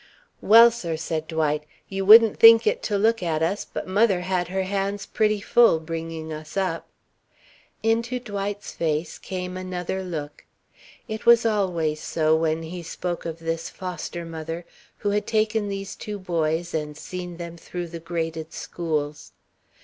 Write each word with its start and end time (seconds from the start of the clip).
"Well, 0.41 0.71
sir," 0.71 0.97
said 0.97 1.27
Dwight, 1.27 1.61
"you 1.87 2.03
wouldn't 2.03 2.39
think 2.39 2.65
it 2.65 2.81
to 2.89 2.97
look 2.97 3.21
at 3.21 3.43
us, 3.43 3.63
but 3.71 3.87
mother 3.87 4.21
had 4.21 4.47
her 4.47 4.63
hands 4.63 5.05
pretty 5.05 5.39
full, 5.39 5.79
bringing 5.79 6.33
us 6.33 6.57
up." 6.57 6.89
Into 7.83 8.19
Dwight's 8.19 8.71
face 8.73 9.19
came 9.19 9.55
another 9.55 10.01
look. 10.03 10.43
It 11.07 11.27
was 11.27 11.45
always 11.45 11.99
so, 11.99 12.35
when 12.35 12.63
he 12.63 12.81
spoke 12.81 13.27
of 13.27 13.37
this 13.37 13.69
foster 13.69 14.25
mother 14.25 14.65
who 14.97 15.11
had 15.11 15.27
taken 15.27 15.69
these 15.69 15.95
two 15.95 16.17
boys 16.17 16.73
and 16.73 16.97
seen 16.97 17.37
them 17.37 17.55
through 17.55 17.89
the 17.89 17.99
graded 17.99 18.53
schools. 18.53 19.33